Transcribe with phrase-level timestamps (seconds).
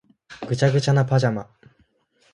[0.49, 1.47] ぐちゃぐちゃなパジャマ